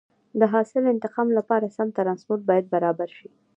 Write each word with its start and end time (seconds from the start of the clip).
د 0.39 0.41
حاصل 0.53 0.83
انتقال 0.93 1.27
لپاره 1.39 1.73
سم 1.77 1.87
ترانسپورت 1.97 2.41
باید 2.49 2.65
برابر 2.75 3.09
شي. 3.17 3.29